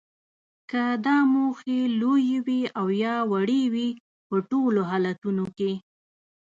[0.69, 3.89] که دا موخې لویې وي او یا وړې وي
[4.27, 5.71] په ټولو حالتونو کې